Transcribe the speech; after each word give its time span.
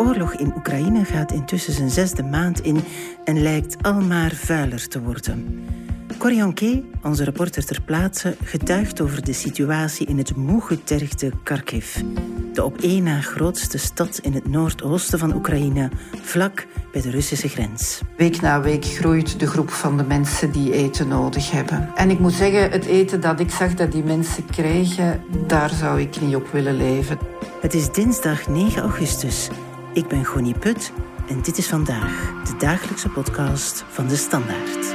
oorlog 0.00 0.34
in 0.34 0.52
Oekraïne 0.56 1.04
gaat 1.04 1.32
intussen 1.32 1.72
zijn 1.72 1.90
zesde 1.90 2.22
maand 2.22 2.60
in 2.60 2.80
en 3.24 3.42
lijkt 3.42 3.82
al 3.82 4.00
maar 4.00 4.30
vuiler 4.30 4.88
te 4.88 5.02
worden. 5.02 5.64
Corionke, 6.18 6.82
onze 7.02 7.24
reporter 7.24 7.64
ter 7.64 7.80
plaatse, 7.82 8.36
getuigt 8.44 9.00
over 9.00 9.24
de 9.24 9.32
situatie 9.32 10.06
in 10.06 10.18
het 10.18 10.36
moe 10.36 10.60
getergde 10.60 11.32
Kharkiv. 11.42 12.02
De 12.52 12.64
op 12.64 12.80
één 12.80 13.02
na 13.02 13.20
grootste 13.20 13.78
stad 13.78 14.18
in 14.22 14.32
het 14.32 14.48
noordoosten 14.48 15.18
van 15.18 15.34
Oekraïne, 15.34 15.90
vlak 16.22 16.66
bij 16.92 17.02
de 17.02 17.10
Russische 17.10 17.48
grens. 17.48 18.00
Week 18.16 18.40
na 18.40 18.60
week 18.60 18.84
groeit 18.84 19.40
de 19.40 19.46
groep 19.46 19.70
van 19.70 19.96
de 19.96 20.04
mensen 20.04 20.52
die 20.52 20.72
eten 20.72 21.08
nodig 21.08 21.50
hebben. 21.50 21.90
En 21.94 22.10
ik 22.10 22.18
moet 22.18 22.32
zeggen, 22.32 22.70
het 22.70 22.84
eten 22.84 23.20
dat 23.20 23.40
ik 23.40 23.50
zag 23.50 23.74
dat 23.74 23.92
die 23.92 24.04
mensen 24.04 24.46
kregen, 24.46 25.22
daar 25.46 25.70
zou 25.70 26.00
ik 26.00 26.20
niet 26.20 26.34
op 26.34 26.48
willen 26.52 26.76
leven. 26.76 27.18
Het 27.60 27.74
is 27.74 27.92
dinsdag 27.92 28.48
9 28.48 28.82
augustus. 28.82 29.48
Ik 29.92 30.08
ben 30.08 30.24
Goni 30.24 30.54
Put 30.54 30.92
en 31.28 31.42
dit 31.42 31.58
is 31.58 31.68
vandaag 31.68 32.42
de 32.44 32.56
dagelijkse 32.58 33.08
podcast 33.08 33.84
van 33.88 34.08
de 34.08 34.16
Standaard. 34.16 34.94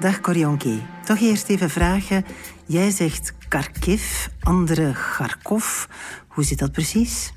Dag 0.00 0.20
Korjonki. 0.20 0.82
Toch 1.04 1.20
eerst 1.20 1.48
even 1.48 1.70
vragen. 1.70 2.24
Jij 2.66 2.90
zegt 2.90 3.34
Kharkiv, 3.48 4.26
andere 4.40 4.92
Kharkov. 4.92 5.86
Hoe 6.28 6.44
zit 6.44 6.58
dat 6.58 6.72
precies? 6.72 7.32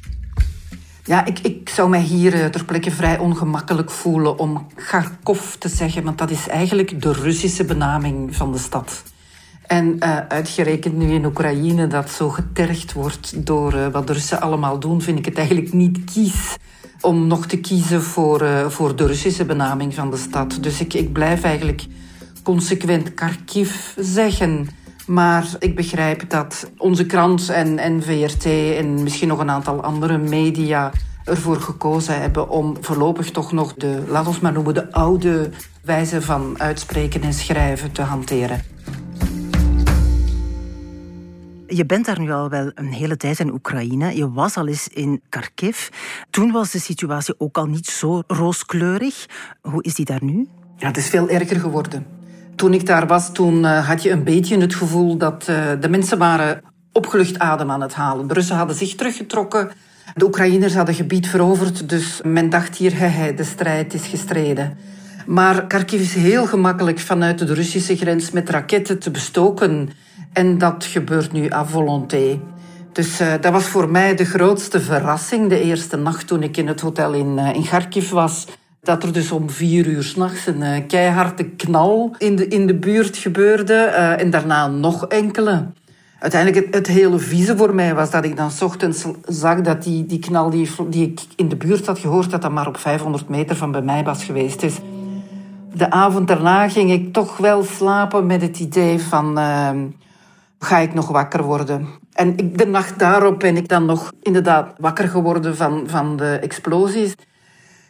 Ja, 1.07 1.25
ik, 1.25 1.39
ik 1.39 1.69
zou 1.69 1.89
mij 1.89 2.01
hier 2.01 2.33
eh, 2.33 2.45
ter 2.45 2.65
plekke 2.65 2.91
vrij 2.91 3.17
ongemakkelijk 3.17 3.91
voelen 3.91 4.39
om 4.39 4.67
Kharkov 4.75 5.53
te 5.53 5.69
zeggen, 5.69 6.03
want 6.03 6.17
dat 6.17 6.31
is 6.31 6.47
eigenlijk 6.47 7.01
de 7.01 7.13
Russische 7.13 7.65
benaming 7.65 8.35
van 8.35 8.51
de 8.51 8.57
stad. 8.57 9.03
En 9.67 9.95
uh, 9.99 10.17
uitgerekend 10.27 10.95
nu 10.95 11.13
in 11.13 11.25
Oekraïne 11.25 11.87
dat 11.87 12.09
zo 12.09 12.29
getergd 12.29 12.93
wordt 12.93 13.45
door 13.45 13.73
uh, 13.73 13.87
wat 13.87 14.07
de 14.07 14.13
Russen 14.13 14.41
allemaal 14.41 14.79
doen, 14.79 15.01
vind 15.01 15.19
ik 15.19 15.25
het 15.25 15.37
eigenlijk 15.37 15.73
niet 15.73 16.03
kies 16.13 16.55
om 17.01 17.27
nog 17.27 17.45
te 17.45 17.57
kiezen 17.57 18.03
voor, 18.03 18.71
voor 18.71 18.95
de 18.95 19.07
Russische 19.07 19.45
benaming 19.45 19.93
van 19.93 20.11
de 20.11 20.17
stad. 20.17 20.57
Dus 20.61 20.79
ik, 20.79 20.93
ik 20.93 21.13
blijf 21.13 21.43
eigenlijk 21.43 21.85
consequent 22.43 23.13
Kharkiv 23.13 23.93
zeggen. 23.95 24.67
Maar 25.07 25.47
ik 25.59 25.75
begrijp 25.75 26.29
dat 26.29 26.71
onze 26.77 27.05
krant 27.05 27.49
en, 27.49 27.77
en 27.77 28.03
VRT 28.03 28.45
en 28.77 29.03
misschien 29.03 29.27
nog 29.27 29.39
een 29.39 29.49
aantal 29.49 29.83
andere 29.83 30.17
media 30.17 30.91
ervoor 31.25 31.61
gekozen 31.61 32.21
hebben 32.21 32.49
om 32.49 32.77
voorlopig 32.81 33.31
toch 33.31 33.51
nog 33.51 33.73
de, 33.73 34.03
laat 34.07 34.27
ons 34.27 34.39
maar 34.39 34.51
noemen, 34.51 34.73
de 34.73 34.91
oude 34.91 35.49
wijze 35.83 36.21
van 36.21 36.59
uitspreken 36.59 37.21
en 37.21 37.33
schrijven 37.33 37.91
te 37.91 38.01
hanteren. 38.01 38.63
Je 41.67 41.85
bent 41.85 42.05
daar 42.05 42.19
nu 42.19 42.31
al 42.31 42.49
wel 42.49 42.71
een 42.75 42.93
hele 42.93 43.17
tijd 43.17 43.39
in 43.39 43.53
Oekraïne. 43.53 44.15
Je 44.15 44.31
was 44.31 44.57
al 44.57 44.67
eens 44.67 44.87
in 44.87 45.21
Kharkiv. 45.29 45.89
Toen 46.29 46.51
was 46.51 46.71
de 46.71 46.79
situatie 46.79 47.35
ook 47.37 47.57
al 47.57 47.65
niet 47.65 47.87
zo 47.87 48.21
rooskleurig. 48.27 49.25
Hoe 49.61 49.83
is 49.83 49.93
die 49.93 50.05
daar 50.05 50.23
nu? 50.23 50.47
Ja, 50.77 50.87
het 50.87 50.97
is 50.97 51.07
veel 51.07 51.29
erger 51.29 51.59
geworden. 51.59 52.05
Toen 52.55 52.73
ik 52.73 52.85
daar 52.85 53.07
was, 53.07 53.33
toen 53.33 53.63
uh, 53.63 53.87
had 53.87 54.03
je 54.03 54.11
een 54.11 54.23
beetje 54.23 54.57
het 54.57 54.75
gevoel 54.75 55.17
dat 55.17 55.47
uh, 55.49 55.71
de 55.79 55.89
mensen 55.89 56.17
waren 56.17 56.61
opgelucht 56.91 57.39
adem 57.39 57.71
aan 57.71 57.81
het 57.81 57.93
halen. 57.93 58.27
De 58.27 58.33
Russen 58.33 58.55
hadden 58.55 58.75
zich 58.75 58.95
teruggetrokken. 58.95 59.69
De 60.13 60.25
Oekraïners 60.25 60.75
hadden 60.75 60.95
gebied 60.95 61.27
veroverd. 61.27 61.89
Dus 61.89 62.19
men 62.23 62.49
dacht 62.49 62.77
hier, 62.77 62.91
he, 62.99 63.33
de 63.33 63.43
strijd 63.43 63.93
is 63.93 64.07
gestreden. 64.07 64.77
Maar 65.25 65.67
Kharkiv 65.67 66.01
is 66.01 66.13
heel 66.13 66.45
gemakkelijk 66.45 66.99
vanuit 66.99 67.47
de 67.47 67.53
Russische 67.53 67.97
grens 67.97 68.31
met 68.31 68.49
raketten 68.49 68.99
te 68.99 69.11
bestoken. 69.11 69.89
En 70.33 70.57
dat 70.57 70.85
gebeurt 70.85 71.31
nu 71.31 71.51
à 71.51 71.65
volonté. 71.65 72.39
Dus 72.91 73.21
uh, 73.21 73.33
dat 73.41 73.51
was 73.51 73.63
voor 73.63 73.89
mij 73.89 74.15
de 74.15 74.25
grootste 74.25 74.81
verrassing 74.81 75.49
de 75.49 75.61
eerste 75.61 75.97
nacht 75.97 76.27
toen 76.27 76.43
ik 76.43 76.57
in 76.57 76.67
het 76.67 76.81
hotel 76.81 77.13
in, 77.13 77.37
in 77.37 77.63
Kharkiv 77.63 78.09
was. 78.09 78.45
Dat 78.85 79.03
er 79.03 79.13
dus 79.13 79.31
om 79.31 79.49
vier 79.49 79.87
uur 79.87 80.03
s'nachts 80.03 80.47
een 80.47 80.61
uh, 80.61 80.77
keiharde 80.87 81.49
knal 81.49 82.15
in 82.17 82.35
de, 82.35 82.47
in 82.47 82.67
de 82.67 82.75
buurt 82.75 83.17
gebeurde. 83.17 83.73
en 83.73 84.29
daarna 84.29 84.67
nog 84.67 85.07
enkele. 85.07 85.65
Uiteindelijk 86.19 86.75
het, 86.75 86.87
hele 86.87 87.19
vieze 87.19 87.57
voor 87.57 87.75
mij 87.75 87.95
was 87.95 88.11
dat 88.11 88.25
ik 88.25 88.37
dan 88.37 88.51
s 88.51 88.61
ochtends 88.61 89.05
zag 89.25 89.61
dat 89.61 89.83
die, 89.83 90.05
die 90.05 90.19
knal 90.19 90.49
die, 90.49 90.69
die 90.89 91.07
ik 91.07 91.19
in 91.35 91.49
de 91.49 91.55
buurt 91.55 91.85
had 91.85 91.99
gehoord, 91.99 92.31
dat 92.31 92.41
dat 92.41 92.51
maar 92.51 92.67
op 92.67 92.77
500 92.77 93.29
meter 93.29 93.55
van 93.55 93.71
bij 93.71 93.81
mij 93.81 94.03
was 94.03 94.23
geweest. 94.23 94.59
Dus 94.59 94.77
de 95.73 95.91
avond 95.91 96.27
daarna 96.27 96.69
ging 96.69 96.91
ik 96.91 97.13
toch 97.13 97.37
wel 97.37 97.63
slapen 97.63 98.25
met 98.25 98.41
het 98.41 98.59
idee 98.59 98.99
van 98.99 99.37
ga 100.59 100.77
ik 100.77 100.93
nog 100.93 101.07
wakker 101.07 101.43
worden. 101.43 101.87
En 102.13 102.35
de 102.53 102.65
nacht 102.65 102.99
daarop 102.99 103.39
ben 103.39 103.57
ik 103.57 103.67
dan 103.67 103.85
nog 103.85 104.11
inderdaad 104.21 104.73
wakker 104.77 105.07
geworden 105.07 105.55
van, 105.55 105.83
van 105.87 106.17
de 106.17 106.39
explosies. 106.41 107.15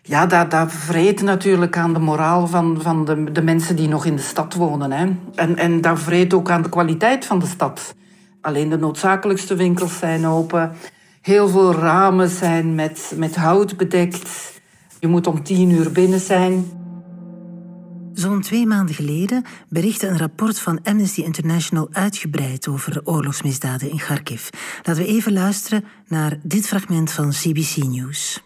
Ja, 0.07 0.25
dat, 0.25 0.51
dat 0.51 0.71
vreet 0.71 1.21
natuurlijk 1.21 1.77
aan 1.77 1.93
de 1.93 1.99
moraal 1.99 2.47
van, 2.47 2.81
van 2.81 3.05
de, 3.05 3.31
de 3.31 3.41
mensen 3.41 3.75
die 3.75 3.87
nog 3.87 4.05
in 4.05 4.15
de 4.15 4.21
stad 4.21 4.53
wonen. 4.53 4.91
Hè. 4.91 5.05
En, 5.35 5.57
en 5.57 5.81
dat 5.81 5.99
vreet 5.99 6.33
ook 6.33 6.49
aan 6.49 6.61
de 6.61 6.69
kwaliteit 6.69 7.25
van 7.25 7.39
de 7.39 7.45
stad. 7.45 7.95
Alleen 8.41 8.69
de 8.69 8.77
noodzakelijkste 8.77 9.55
winkels 9.55 9.97
zijn 9.97 10.27
open. 10.27 10.71
Heel 11.21 11.47
veel 11.47 11.73
ramen 11.73 12.29
zijn 12.29 12.75
met, 12.75 13.13
met 13.15 13.35
hout 13.35 13.77
bedekt. 13.77 14.53
Je 14.99 15.07
moet 15.07 15.27
om 15.27 15.43
tien 15.43 15.69
uur 15.69 15.91
binnen 15.91 16.19
zijn. 16.19 16.65
Zo'n 18.13 18.41
twee 18.41 18.65
maanden 18.65 18.95
geleden 18.95 19.43
berichtte 19.69 20.07
een 20.07 20.17
rapport 20.17 20.59
van 20.59 20.79
Amnesty 20.83 21.21
International 21.21 21.87
uitgebreid 21.91 22.67
over 22.67 23.01
oorlogsmisdaden 23.03 23.89
in 23.89 23.97
Kharkiv. 23.97 24.49
Laten 24.83 25.03
we 25.03 25.09
even 25.09 25.33
luisteren 25.33 25.83
naar 26.07 26.37
dit 26.43 26.67
fragment 26.67 27.11
van 27.11 27.29
CBC 27.29 27.75
News. 27.75 28.43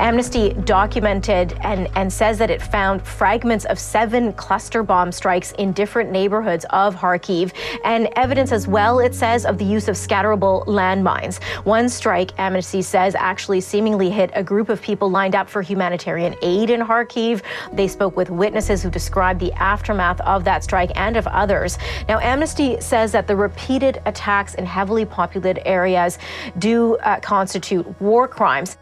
Amnesty 0.00 0.54
documented 0.64 1.52
and, 1.60 1.86
and 1.94 2.10
says 2.10 2.38
that 2.38 2.48
it 2.48 2.62
found 2.62 3.06
fragments 3.06 3.66
of 3.66 3.78
seven 3.78 4.32
cluster 4.32 4.82
bomb 4.82 5.12
strikes 5.12 5.52
in 5.52 5.72
different 5.72 6.10
neighborhoods 6.10 6.64
of 6.70 6.96
Kharkiv 6.96 7.52
and 7.84 8.08
evidence 8.16 8.50
as 8.50 8.66
well, 8.66 8.98
it 8.98 9.14
says, 9.14 9.44
of 9.44 9.58
the 9.58 9.64
use 9.64 9.88
of 9.88 9.96
scatterable 9.96 10.64
landmines. 10.66 11.42
One 11.64 11.88
strike, 11.90 12.30
Amnesty 12.38 12.80
says, 12.80 13.14
actually 13.14 13.60
seemingly 13.60 14.08
hit 14.08 14.30
a 14.34 14.42
group 14.42 14.70
of 14.70 14.80
people 14.80 15.10
lined 15.10 15.34
up 15.34 15.50
for 15.50 15.60
humanitarian 15.60 16.34
aid 16.40 16.70
in 16.70 16.80
Kharkiv. 16.80 17.42
They 17.74 17.86
spoke 17.86 18.16
with 18.16 18.30
witnesses 18.30 18.82
who 18.82 18.88
described 18.90 19.38
the 19.38 19.52
aftermath 19.52 20.20
of 20.22 20.44
that 20.44 20.64
strike 20.64 20.92
and 20.96 21.18
of 21.18 21.26
others. 21.26 21.76
Now, 22.08 22.20
Amnesty 22.20 22.80
says 22.80 23.12
that 23.12 23.26
the 23.26 23.36
repeated 23.36 24.00
attacks 24.06 24.54
in 24.54 24.64
heavily 24.64 25.04
populated 25.04 25.68
areas 25.68 26.18
do 26.58 26.96
uh, 26.96 27.20
constitute 27.20 27.86
war 28.00 28.26
crimes. 28.26 28.78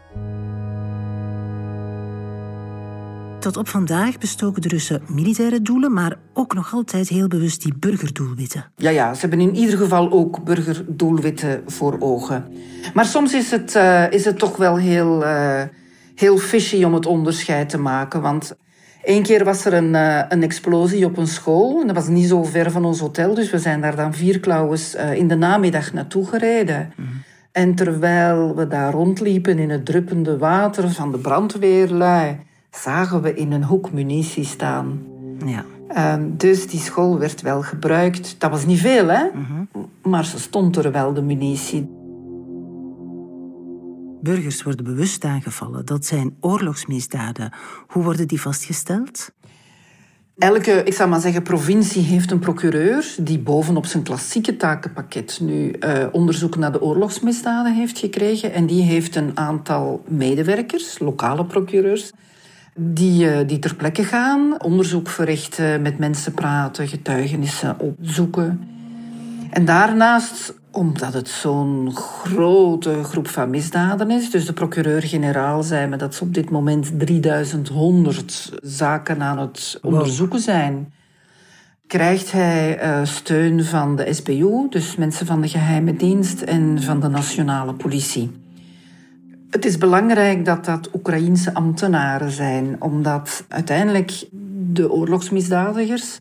Tot 3.39 3.57
op 3.57 3.67
vandaag 3.67 4.17
bestoken 4.17 4.61
de 4.61 4.67
Russen 4.67 5.01
militaire 5.07 5.61
doelen, 5.61 5.93
maar 5.93 6.15
ook 6.33 6.53
nog 6.53 6.73
altijd 6.73 7.09
heel 7.09 7.27
bewust 7.27 7.61
die 7.61 7.73
burgerdoelwitten. 7.79 8.71
Ja, 8.75 8.89
ja, 8.89 9.13
ze 9.13 9.19
hebben 9.19 9.39
in 9.39 9.55
ieder 9.55 9.77
geval 9.77 10.11
ook 10.11 10.43
burgerdoelwitten 10.43 11.63
voor 11.65 11.95
ogen. 11.99 12.45
Maar 12.93 13.05
soms 13.05 13.33
is 13.33 13.51
het, 13.51 13.75
uh, 13.75 14.11
is 14.11 14.25
het 14.25 14.39
toch 14.39 14.57
wel 14.57 14.77
heel, 14.77 15.23
uh, 15.23 15.61
heel 16.15 16.37
fishy 16.37 16.83
om 16.83 16.93
het 16.93 17.05
onderscheid 17.05 17.69
te 17.69 17.77
maken. 17.77 18.21
Want 18.21 18.57
één 19.03 19.23
keer 19.23 19.43
was 19.43 19.65
er 19.65 19.73
een, 19.73 19.93
uh, 19.93 20.21
een 20.29 20.43
explosie 20.43 21.05
op 21.05 21.17
een 21.17 21.27
school. 21.27 21.81
En 21.81 21.87
dat 21.87 21.95
was 21.95 22.07
niet 22.07 22.27
zo 22.27 22.43
ver 22.43 22.71
van 22.71 22.85
ons 22.85 22.99
hotel, 22.99 23.33
dus 23.33 23.49
we 23.49 23.59
zijn 23.59 23.81
daar 23.81 23.95
dan 23.95 24.13
vier 24.13 24.39
klauwens 24.39 24.95
in 25.13 25.27
de 25.27 25.35
namiddag 25.35 25.93
naartoe 25.93 26.25
gereden. 26.25 26.93
Mm. 26.95 27.07
En 27.51 27.75
terwijl 27.75 28.55
we 28.55 28.67
daar 28.67 28.91
rondliepen 28.91 29.59
in 29.59 29.69
het 29.69 29.85
druppende 29.85 30.37
water 30.37 30.89
van 30.91 31.11
de 31.11 31.17
brandweerlui 31.17 32.47
zagen 32.81 33.21
we 33.21 33.33
in 33.33 33.51
een 33.51 33.63
hoek 33.63 33.91
munitie 33.91 34.45
staan. 34.45 35.01
Ja. 35.45 35.65
Um, 36.15 36.37
dus 36.37 36.67
die 36.67 36.79
school 36.79 37.19
werd 37.19 37.41
wel 37.41 37.61
gebruikt. 37.61 38.35
Dat 38.37 38.51
was 38.51 38.65
niet 38.65 38.79
veel, 38.79 39.07
hè? 39.07 39.23
Mm 39.33 39.45
-hmm. 39.45 39.89
Maar 40.01 40.25
ze 40.25 40.39
stond 40.39 40.75
er 40.75 40.91
wel, 40.91 41.13
de 41.13 41.21
munitie. 41.21 41.89
Burgers 44.21 44.63
worden 44.63 44.85
bewust 44.85 45.23
aangevallen. 45.23 45.85
Dat 45.85 46.05
zijn 46.05 46.35
oorlogsmisdaden. 46.39 47.53
Hoe 47.87 48.03
worden 48.03 48.27
die 48.27 48.41
vastgesteld? 48.41 49.31
Elke, 50.37 50.83
ik 50.83 50.93
zou 50.93 51.09
maar 51.09 51.19
zeggen, 51.19 51.43
provincie 51.43 52.03
heeft 52.03 52.31
een 52.31 52.39
procureur 52.39 53.15
die 53.21 53.39
bovenop 53.39 53.85
zijn 53.85 54.03
klassieke 54.03 54.57
takenpakket 54.57 55.39
nu 55.41 55.75
uh, 55.79 56.05
onderzoek 56.11 56.55
naar 56.55 56.71
de 56.71 56.81
oorlogsmisdaden 56.81 57.73
heeft 57.73 57.99
gekregen. 57.99 58.53
En 58.53 58.65
die 58.65 58.81
heeft 58.81 59.15
een 59.15 59.37
aantal 59.37 60.03
medewerkers, 60.07 60.99
lokale 60.99 61.45
procureurs, 61.45 62.11
die, 62.79 63.45
die 63.45 63.59
ter 63.59 63.75
plekke 63.75 64.03
gaan, 64.03 64.61
onderzoek 64.61 65.09
verrichten, 65.09 65.81
met 65.81 65.97
mensen 65.97 66.33
praten, 66.33 66.87
getuigenissen 66.87 67.79
opzoeken. 67.79 68.67
En 69.49 69.65
daarnaast 69.65 70.57
omdat 70.71 71.13
het 71.13 71.27
zo'n 71.27 71.95
grote 71.95 73.03
groep 73.03 73.27
van 73.27 73.49
misdaden 73.49 74.11
is. 74.11 74.31
Dus 74.31 74.45
de 74.45 74.53
procureur-generaal 74.53 75.63
zei 75.63 75.87
me 75.87 75.95
dat 75.95 76.15
ze 76.15 76.23
op 76.23 76.33
dit 76.33 76.49
moment 76.49 76.99
3100 76.99 78.51
zaken 78.61 79.21
aan 79.21 79.39
het 79.39 79.79
onderzoeken 79.81 80.39
zijn. 80.39 80.93
Krijgt 81.87 82.31
hij 82.31 82.83
uh, 82.83 83.05
steun 83.05 83.63
van 83.63 83.95
de 83.95 84.13
SBU, 84.13 84.67
dus 84.69 84.95
mensen 84.95 85.25
van 85.25 85.41
de 85.41 85.47
geheime 85.47 85.95
dienst 85.95 86.41
en 86.41 86.81
van 86.81 86.99
de 86.99 87.07
nationale 87.07 87.73
politie. 87.73 88.31
Het 89.49 89.65
is 89.65 89.77
belangrijk 89.77 90.45
dat 90.45 90.65
dat 90.65 90.89
Oekraïense 90.93 91.53
ambtenaren 91.53 92.31
zijn, 92.31 92.75
omdat 92.79 93.43
uiteindelijk 93.47 94.25
de 94.71 94.91
oorlogsmisdadigers 94.91 96.19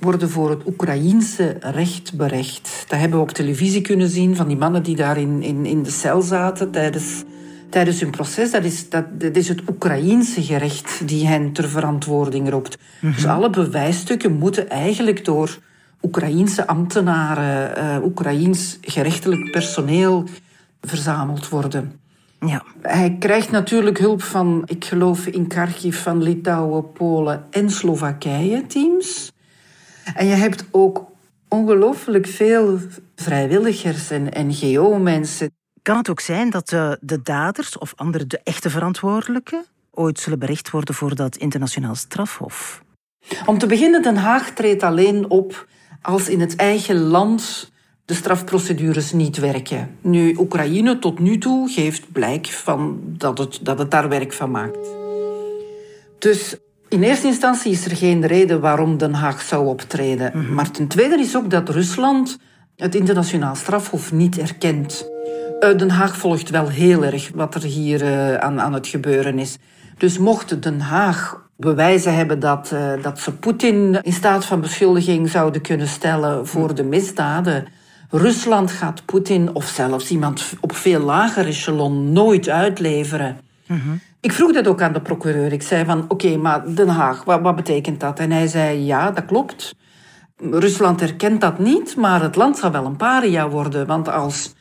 worden 0.00 0.30
voor 0.30 0.50
het 0.50 0.66
Oekraïense 0.66 1.56
recht 1.60 2.16
berecht. 2.16 2.84
Dat 2.88 2.98
hebben 2.98 3.18
we 3.18 3.24
op 3.24 3.30
televisie 3.30 3.80
kunnen 3.80 4.08
zien 4.08 4.36
van 4.36 4.48
die 4.48 4.56
mannen 4.56 4.82
die 4.82 4.96
daar 4.96 5.18
in, 5.18 5.42
in, 5.42 5.66
in 5.66 5.82
de 5.82 5.90
cel 5.90 6.22
zaten 6.22 6.70
tijdens, 6.70 7.22
tijdens 7.70 8.00
hun 8.00 8.10
proces. 8.10 8.50
Dat 8.50 8.64
is, 8.64 8.88
dat, 8.88 9.20
dat 9.20 9.36
is 9.36 9.48
het 9.48 9.62
Oekraïense 9.68 10.42
gerecht 10.42 11.08
die 11.08 11.26
hen 11.26 11.52
ter 11.52 11.68
verantwoording 11.68 12.50
roept. 12.50 12.78
Dus 13.00 13.22
mhm. 13.22 13.34
alle 13.34 13.50
bewijsstukken 13.50 14.32
moeten 14.32 14.68
eigenlijk 14.68 15.24
door 15.24 15.58
Oekraïense 16.02 16.66
ambtenaren, 16.66 17.78
uh, 17.78 18.04
Oekraïens 18.04 18.78
gerechtelijk 18.80 19.50
personeel 19.50 20.24
verzameld 20.80 21.48
worden. 21.48 22.02
Ja. 22.46 22.64
Hij 22.82 23.16
krijgt 23.18 23.50
natuurlijk 23.50 23.98
hulp 23.98 24.22
van, 24.22 24.62
ik 24.66 24.84
geloof 24.84 25.26
in 25.26 25.46
Kharkiv, 25.46 26.02
van 26.02 26.22
Litouwen, 26.22 26.92
Polen 26.92 27.46
en 27.50 27.70
Slowakije 27.70 28.66
teams. 28.66 29.32
En 30.14 30.26
je 30.26 30.34
hebt 30.34 30.64
ook 30.70 31.06
ongelooflijk 31.48 32.26
veel 32.26 32.78
vrijwilligers 33.16 34.10
en 34.10 34.46
NGO-mensen. 34.46 35.50
Kan 35.82 35.96
het 35.96 36.10
ook 36.10 36.20
zijn 36.20 36.50
dat 36.50 36.68
de, 36.68 36.98
de 37.00 37.22
daders 37.22 37.78
of 37.78 37.92
andere 37.96 38.26
de 38.26 38.40
echte 38.42 38.70
verantwoordelijken 38.70 39.64
ooit 39.90 40.20
zullen 40.20 40.38
bericht 40.38 40.70
worden 40.70 40.94
voor 40.94 41.14
dat 41.14 41.36
internationaal 41.36 41.94
strafhof? 41.94 42.82
Om 43.46 43.58
te 43.58 43.66
beginnen, 43.66 44.02
Den 44.02 44.16
Haag 44.16 44.50
treedt 44.50 44.82
alleen 44.82 45.30
op 45.30 45.66
als 46.02 46.28
in 46.28 46.40
het 46.40 46.56
eigen 46.56 46.96
land 46.96 47.72
de 48.04 48.14
strafprocedures 48.14 49.12
niet 49.12 49.38
werken. 49.38 49.96
Nu, 50.00 50.36
Oekraïne 50.38 50.98
tot 50.98 51.18
nu 51.18 51.38
toe 51.38 51.68
geeft 51.68 52.12
blijk 52.12 52.46
van 52.46 53.00
dat 53.04 53.38
het, 53.38 53.58
dat 53.62 53.78
het 53.78 53.90
daar 53.90 54.08
werk 54.08 54.32
van 54.32 54.50
maakt. 54.50 54.88
Dus 56.18 56.56
in 56.88 57.02
eerste 57.02 57.26
instantie 57.26 57.72
is 57.72 57.84
er 57.84 57.96
geen 57.96 58.26
reden 58.26 58.60
waarom 58.60 58.98
Den 58.98 59.14
Haag 59.14 59.42
zou 59.42 59.66
optreden. 59.66 60.30
Mhm. 60.34 60.54
Maar 60.54 60.70
ten 60.70 60.88
tweede 60.88 61.18
is 61.18 61.36
ook 61.36 61.50
dat 61.50 61.68
Rusland 61.68 62.38
het 62.76 62.94
internationaal 62.94 63.54
strafhof 63.54 64.12
niet 64.12 64.38
erkent. 64.38 65.08
Uh, 65.60 65.78
Den 65.78 65.90
Haag 65.90 66.16
volgt 66.16 66.50
wel 66.50 66.68
heel 66.68 67.04
erg 67.04 67.30
wat 67.34 67.54
er 67.54 67.62
hier 67.62 68.02
uh, 68.02 68.34
aan, 68.34 68.60
aan 68.60 68.72
het 68.72 68.86
gebeuren 68.86 69.38
is. 69.38 69.56
Dus 69.98 70.18
mocht 70.18 70.62
Den 70.62 70.80
Haag 70.80 71.42
bewijzen 71.56 72.14
hebben 72.14 72.40
dat, 72.40 72.70
uh, 72.74 73.02
dat 73.02 73.18
ze 73.18 73.32
Poetin 73.32 73.98
in 74.02 74.12
staat 74.12 74.44
van 74.44 74.60
beschuldiging 74.60 75.30
zouden 75.30 75.60
kunnen 75.60 75.88
stellen 75.88 76.46
voor 76.46 76.66
mhm. 76.66 76.74
de 76.74 76.84
misdaden. 76.84 77.66
Rusland 78.16 78.70
gaat 78.70 79.04
Poetin 79.04 79.54
of 79.54 79.64
zelfs 79.64 80.10
iemand 80.10 80.52
op 80.60 80.74
veel 80.74 81.00
lager 81.00 81.46
echelon 81.46 82.12
nooit 82.12 82.48
uitleveren. 82.48 83.38
Ik 84.20 84.32
vroeg 84.32 84.52
dat 84.52 84.66
ook 84.66 84.82
aan 84.82 84.92
de 84.92 85.00
procureur. 85.00 85.52
Ik 85.52 85.62
zei 85.62 85.84
van, 85.84 86.04
oké, 86.08 86.36
maar 86.36 86.74
Den 86.74 86.88
Haag, 86.88 87.24
wat, 87.24 87.40
wat 87.40 87.56
betekent 87.56 88.00
dat? 88.00 88.18
En 88.18 88.30
hij 88.30 88.46
zei, 88.46 88.84
ja, 88.84 89.10
dat 89.10 89.24
klopt. 89.24 89.74
Rusland 90.50 91.00
erkent 91.00 91.40
dat 91.40 91.58
niet, 91.58 91.96
maar 91.96 92.22
het 92.22 92.36
land 92.36 92.58
zal 92.58 92.70
wel 92.70 92.84
een 92.84 92.96
paria 92.96 93.48
worden. 93.48 93.86
Want 93.86 94.08
als 94.08 94.54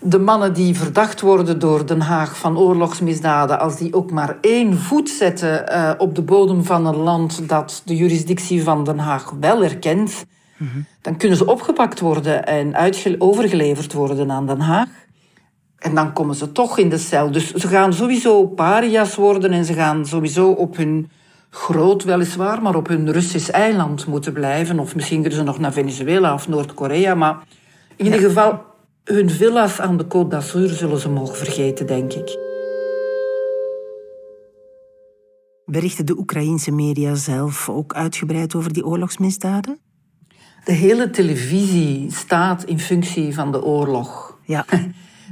de 0.00 0.18
mannen 0.18 0.52
die 0.52 0.76
verdacht 0.76 1.20
worden 1.20 1.58
door 1.58 1.86
Den 1.86 2.00
Haag 2.00 2.38
van 2.38 2.58
oorlogsmisdaden, 2.58 3.60
als 3.60 3.76
die 3.76 3.94
ook 3.94 4.10
maar 4.10 4.36
één 4.40 4.78
voet 4.78 5.08
zetten 5.08 5.64
uh, 5.72 5.90
op 5.98 6.14
de 6.14 6.22
bodem 6.22 6.64
van 6.64 6.86
een 6.86 6.96
land 6.96 7.48
dat 7.48 7.82
de 7.84 7.96
jurisdictie 7.96 8.62
van 8.62 8.84
Den 8.84 8.98
Haag 8.98 9.32
wel 9.40 9.62
erkent, 9.62 10.24
mm 10.60 10.68
-hmm. 10.72 10.86
dan 11.02 11.16
kunnen 11.16 11.38
ze 11.38 11.46
opgepakt 11.46 12.00
worden 12.00 12.46
en 12.46 12.74
overgeleverd 13.18 13.92
worden 13.92 14.30
aan 14.30 14.46
Den 14.46 14.60
Haag. 14.60 14.88
En 15.78 15.94
dan 15.94 16.12
komen 16.12 16.34
ze 16.34 16.52
toch 16.52 16.78
in 16.78 16.88
de 16.88 16.98
cel. 16.98 17.30
Dus 17.30 17.52
ze 17.52 17.68
gaan 17.68 17.92
sowieso 17.92 18.46
paria's 18.46 19.14
worden 19.14 19.50
en 19.50 19.64
ze 19.64 19.72
gaan 19.72 20.06
sowieso 20.06 20.50
op 20.50 20.76
hun 20.76 21.10
groot 21.50 22.04
weliswaar, 22.04 22.62
maar 22.62 22.74
op 22.74 22.88
hun 22.88 23.12
Russisch 23.12 23.50
eiland 23.50 24.06
moeten 24.06 24.32
blijven. 24.32 24.78
Of 24.78 24.94
misschien 24.94 25.20
kunnen 25.20 25.38
ze 25.38 25.44
nog 25.44 25.58
naar 25.58 25.72
Venezuela 25.72 26.34
of 26.34 26.48
Noord-Korea. 26.48 27.14
Maar 27.14 27.38
in 27.96 28.04
ieder 28.04 28.20
geval, 28.20 28.60
hun 29.04 29.30
villa's 29.30 29.80
aan 29.80 29.96
de 29.96 30.04
Côte 30.04 30.28
d'Azur 30.28 30.68
zullen 30.68 30.98
ze 30.98 31.08
mogen 31.08 31.36
vergeten, 31.36 31.86
denk 31.86 32.12
ik. 32.12 32.38
Berichten 35.64 36.06
de 36.06 36.18
Oekraïense 36.18 36.70
media 36.70 37.14
zelf 37.14 37.68
ook 37.68 37.94
uitgebreid 37.94 38.54
over 38.54 38.72
die 38.72 38.86
oorlogsmisdaden? 38.86 39.78
De 40.64 40.72
hele 40.72 41.10
televisie 41.10 42.12
staat 42.12 42.64
in 42.64 42.80
functie 42.80 43.34
van 43.34 43.52
de 43.52 43.64
oorlog. 43.64 44.38
Ja. 44.44 44.64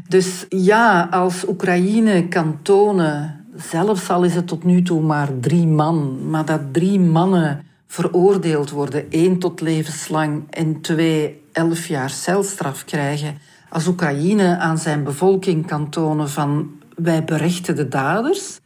Dus 0.08 0.46
ja, 0.48 1.08
als 1.10 1.48
Oekraïne 1.48 2.28
kan 2.28 2.58
tonen, 2.62 3.44
zelfs 3.56 4.10
al 4.10 4.24
is 4.24 4.34
het 4.34 4.46
tot 4.46 4.64
nu 4.64 4.82
toe 4.82 5.00
maar 5.00 5.28
drie 5.40 5.66
man, 5.66 6.18
maar 6.30 6.44
dat 6.44 6.60
drie 6.72 7.00
mannen 7.00 7.64
veroordeeld 7.86 8.70
worden, 8.70 9.10
één 9.10 9.38
tot 9.38 9.60
levenslang 9.60 10.42
en 10.50 10.80
twee 10.80 11.42
elf 11.52 11.86
jaar 11.86 12.10
celstraf 12.10 12.84
krijgen, 12.84 13.38
als 13.68 13.86
Oekraïne 13.86 14.56
aan 14.58 14.78
zijn 14.78 15.04
bevolking 15.04 15.66
kan 15.66 15.90
tonen 15.90 16.30
van 16.30 16.70
wij 16.96 17.24
berechten 17.24 17.76
de 17.76 17.88
daders, 17.88 18.60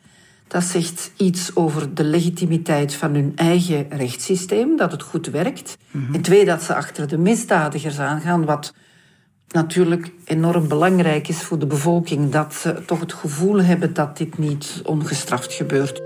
dat 0.53 0.65
zegt 0.65 1.13
iets 1.17 1.57
over 1.57 1.95
de 1.95 2.05
legitimiteit 2.05 2.95
van 2.95 3.15
hun 3.15 3.33
eigen 3.37 3.89
rechtssysteem, 3.89 4.77
dat 4.77 4.93
het 4.93 5.03
goed 5.03 5.27
werkt. 5.27 5.77
Mhm. 5.91 6.15
En 6.15 6.21
twee, 6.21 6.45
dat 6.45 6.63
ze 6.63 6.75
achter 6.75 7.09
de 7.09 7.19
misdadigers 7.19 7.99
aangaan, 7.99 8.45
wat 8.45 8.75
natuurlijk 9.49 10.13
enorm 10.25 10.69
belangrijk 10.69 11.29
is 11.29 11.43
voor 11.43 11.59
de 11.59 11.67
bevolking. 11.67 12.31
Dat 12.31 12.55
ze 12.55 12.83
toch 12.87 13.01
het 13.01 13.13
gevoel 13.13 13.63
hebben 13.63 13.95
dat 13.95 14.17
dit 14.17 14.39
niet 14.39 14.81
ongestraft 14.85 15.53
gebeurt. 15.53 15.99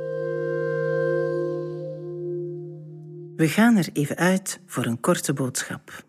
We 3.37 3.49
gaan 3.49 3.77
er 3.77 3.89
even 3.93 4.17
uit 4.17 4.61
voor 4.67 4.85
een 4.85 5.01
korte 5.01 5.33
boodschap. 5.33 6.05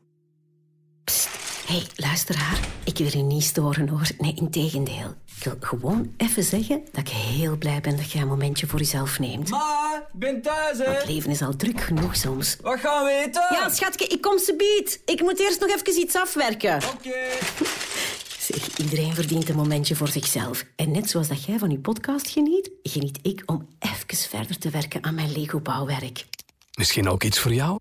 Psst, 1.03 1.29
hey, 1.67 1.83
luisteraar. 1.95 2.59
Ik 2.83 2.97
wil 2.97 3.17
je 3.17 3.23
niet 3.23 3.43
storen 3.43 3.87
hoor. 3.87 4.07
Nee, 4.17 4.33
integendeel. 4.35 5.15
Ik 5.37 5.43
wil 5.43 5.55
gewoon 5.59 6.13
even 6.17 6.43
zeggen 6.43 6.81
dat 6.91 7.07
ik 7.07 7.13
heel 7.13 7.57
blij 7.57 7.81
ben 7.81 7.97
dat 7.97 8.11
je 8.11 8.19
een 8.19 8.27
momentje 8.27 8.67
voor 8.67 8.79
jezelf 8.79 9.19
neemt. 9.19 9.49
Ma, 9.49 10.05
ik 10.13 10.19
ben 10.19 10.41
thuis, 10.41 10.77
hè. 10.77 10.83
Het 10.83 11.07
leven 11.07 11.29
is 11.29 11.41
al 11.41 11.55
druk 11.55 11.81
genoeg 11.81 12.15
soms. 12.15 12.57
Wat 12.61 12.79
gaan 12.79 13.05
we 13.05 13.23
eten? 13.25 13.47
Ja, 13.51 13.69
schatje, 13.69 14.07
ik 14.07 14.21
kom 14.21 14.39
ze 14.39 14.55
bied. 14.55 15.01
Ik 15.05 15.21
moet 15.21 15.39
eerst 15.39 15.59
nog 15.59 15.69
even 15.69 16.01
iets 16.01 16.15
afwerken. 16.15 16.75
Oké. 16.75 17.15
Zeg, 18.47 18.77
iedereen 18.77 19.13
verdient 19.13 19.49
een 19.49 19.55
momentje 19.55 19.95
voor 19.95 20.07
zichzelf. 20.07 20.63
En 20.75 20.91
net 20.91 21.09
zoals 21.09 21.27
dat 21.27 21.43
jij 21.43 21.57
van 21.57 21.69
je 21.69 21.79
podcast 21.79 22.29
geniet, 22.29 22.71
geniet 22.83 23.19
ik 23.21 23.43
om 23.45 23.67
even 23.79 24.29
verder 24.29 24.57
te 24.57 24.69
werken 24.69 25.03
aan 25.03 25.15
mijn 25.15 25.31
Lego-bouwwerk. 25.31 26.25
Misschien 26.73 27.09
ook 27.09 27.23
iets 27.23 27.39
voor 27.39 27.53
jou? 27.53 27.79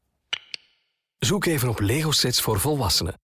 Zoek 1.19 1.45
even 1.45 1.69
op 1.69 1.81
Lego-sets 1.81 2.41
voor 2.41 2.61
volwassenen. 2.61 3.15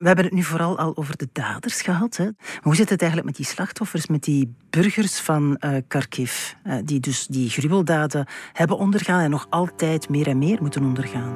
We 0.00 0.06
hebben 0.06 0.24
het 0.24 0.34
nu 0.34 0.42
vooral 0.42 0.78
al 0.78 0.96
over 0.96 1.16
de 1.16 1.28
daders 1.32 1.80
gehad. 1.80 2.16
Hè? 2.16 2.28
Hoe 2.60 2.74
zit 2.74 2.88
het 2.88 3.00
eigenlijk 3.00 3.30
met 3.30 3.36
die 3.36 3.54
slachtoffers, 3.54 4.06
met 4.06 4.22
die 4.22 4.54
burgers 4.70 5.20
van 5.20 5.60
uh, 5.64 5.76
Kharkiv, 5.88 6.52
uh, 6.66 6.74
die 6.84 7.00
dus 7.00 7.26
die 7.26 7.50
gruweldaden 7.50 8.26
hebben 8.52 8.78
ondergaan 8.78 9.20
en 9.20 9.30
nog 9.30 9.46
altijd 9.50 10.08
meer 10.08 10.28
en 10.28 10.38
meer 10.38 10.58
moeten 10.60 10.84
ondergaan? 10.84 11.32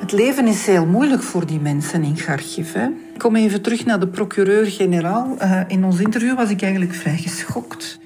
Het 0.00 0.12
leven 0.12 0.46
is 0.46 0.66
heel 0.66 0.86
moeilijk 0.86 1.22
voor 1.22 1.46
die 1.46 1.60
mensen 1.60 2.02
in 2.02 2.14
Kharkiv. 2.14 2.74
Ik 2.74 3.18
kom 3.18 3.36
even 3.36 3.62
terug 3.62 3.84
naar 3.84 4.00
de 4.00 4.08
procureur-generaal. 4.08 5.36
Uh, 5.42 5.60
in 5.68 5.84
ons 5.84 6.00
interview 6.00 6.36
was 6.36 6.50
ik 6.50 6.62
eigenlijk 6.62 6.94
vrij 6.94 7.16
geschokt 7.16 7.98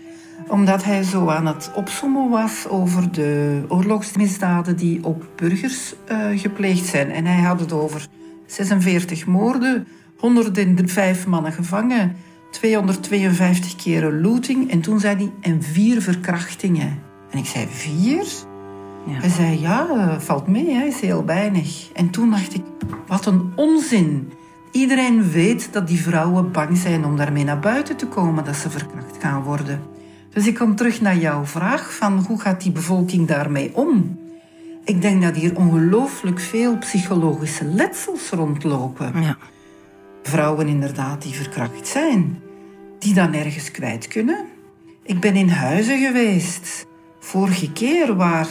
omdat 0.48 0.84
hij 0.84 1.02
zo 1.02 1.28
aan 1.28 1.46
het 1.46 1.70
opsommen 1.74 2.28
was 2.28 2.68
over 2.68 3.12
de 3.12 3.62
oorlogsmisdaden 3.68 4.76
die 4.76 5.04
op 5.04 5.26
burgers 5.36 5.94
gepleegd 6.34 6.86
zijn. 6.86 7.10
En 7.10 7.26
hij 7.26 7.42
had 7.42 7.60
het 7.60 7.72
over 7.72 8.08
46 8.46 9.26
moorden, 9.26 9.86
105 10.18 11.26
mannen 11.26 11.52
gevangen, 11.52 12.16
252 12.50 13.76
keren 13.76 14.20
looting. 14.20 14.70
En 14.70 14.80
toen 14.80 15.00
zei 15.00 15.16
hij, 15.16 15.32
en 15.40 15.62
vier 15.62 16.02
verkrachtingen. 16.02 16.98
En 17.30 17.38
ik 17.38 17.46
zei, 17.46 17.66
vier? 17.70 18.24
Ja. 19.06 19.12
Hij 19.12 19.28
zei, 19.28 19.60
ja, 19.60 20.20
valt 20.20 20.46
mee, 20.46 20.70
hè, 20.70 20.84
is 20.84 21.00
heel 21.00 21.24
weinig. 21.24 21.90
En 21.92 22.10
toen 22.10 22.30
dacht 22.30 22.54
ik, 22.54 22.62
wat 23.06 23.26
een 23.26 23.52
onzin. 23.54 24.32
Iedereen 24.72 25.30
weet 25.30 25.68
dat 25.72 25.88
die 25.88 26.02
vrouwen 26.02 26.52
bang 26.52 26.76
zijn 26.76 27.04
om 27.04 27.16
daarmee 27.16 27.44
naar 27.44 27.58
buiten 27.58 27.96
te 27.96 28.06
komen, 28.06 28.44
dat 28.44 28.56
ze 28.56 28.70
verkracht 28.70 29.16
gaan 29.20 29.42
worden. 29.42 29.80
Dus 30.30 30.46
ik 30.46 30.54
kom 30.54 30.76
terug 30.76 31.00
naar 31.00 31.16
jouw 31.16 31.44
vraag 31.44 31.94
van 31.94 32.24
hoe 32.26 32.40
gaat 32.40 32.62
die 32.62 32.72
bevolking 32.72 33.28
daarmee 33.28 33.70
om? 33.74 34.18
Ik 34.84 35.02
denk 35.02 35.22
dat 35.22 35.36
hier 35.36 35.56
ongelooflijk 35.56 36.40
veel 36.40 36.78
psychologische 36.78 37.64
letsels 37.64 38.30
rondlopen. 38.30 39.22
Ja. 39.22 39.36
vrouwen 40.22 40.66
inderdaad 40.66 41.22
die 41.22 41.34
verkracht 41.34 41.86
zijn, 41.86 42.42
die 42.98 43.14
dan 43.14 43.34
ergens 43.34 43.70
kwijt 43.70 44.08
kunnen. 44.08 44.44
Ik 45.02 45.20
ben 45.20 45.34
in 45.34 45.48
huizen 45.48 45.98
geweest, 45.98 46.86
vorige 47.20 47.72
keer, 47.72 48.16
waar 48.16 48.48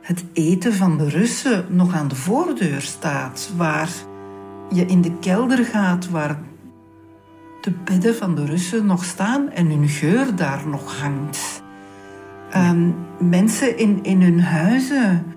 het 0.00 0.24
eten 0.32 0.74
van 0.74 0.98
de 0.98 1.08
Russen 1.08 1.66
nog 1.68 1.94
aan 1.94 2.08
de 2.08 2.14
voordeur 2.14 2.80
staat, 2.80 3.50
waar 3.56 3.90
je 4.72 4.86
in 4.86 5.00
de 5.00 5.18
kelder 5.18 5.64
gaat, 5.64 6.10
waar 6.10 6.38
de 7.60 7.72
bedden 7.84 8.16
van 8.16 8.34
de 8.34 8.44
Russen 8.44 8.86
nog 8.86 9.04
staan 9.04 9.50
en 9.50 9.66
hun 9.66 9.88
geur 9.88 10.36
daar 10.36 10.68
nog 10.68 11.00
hangt. 11.00 11.62
Ehm, 12.50 12.90
mensen 13.18 13.78
in, 13.78 13.98
in 14.02 14.22
hun 14.22 14.40
huizen. 14.40 15.31